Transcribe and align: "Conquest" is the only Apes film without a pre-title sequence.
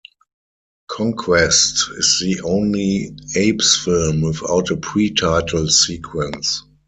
"Conquest" 0.87 1.75
is 1.97 2.17
the 2.23 2.41
only 2.41 3.15
Apes 3.35 3.75
film 3.85 4.21
without 4.21 4.71
a 4.71 4.77
pre-title 4.77 5.69
sequence. 5.69 6.63